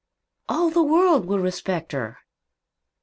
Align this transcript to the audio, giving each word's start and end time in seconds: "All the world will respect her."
"All 0.49 0.71
the 0.71 0.81
world 0.81 1.25
will 1.25 1.37
respect 1.37 1.91
her." 1.91 2.17